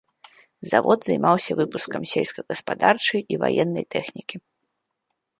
Завод 0.69 0.99
займаўся 1.07 1.51
выпускам 1.59 2.07
сельскагаспадарчай 2.11 3.21
і 3.35 3.39
ваеннай 3.43 3.85
тэхнікі. 3.97 4.37